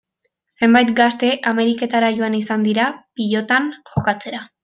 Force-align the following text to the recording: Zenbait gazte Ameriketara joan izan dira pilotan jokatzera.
Zenbait 0.61 0.87
gazte 0.99 1.29
Ameriketara 1.51 2.09
joan 2.17 2.37
izan 2.39 2.65
dira 2.69 2.87
pilotan 3.21 3.69
jokatzera. 3.93 4.43